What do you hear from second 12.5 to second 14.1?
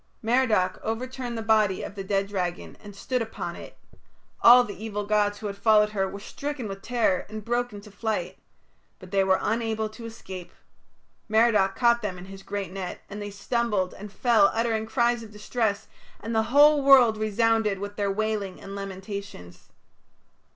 net, and they stumbled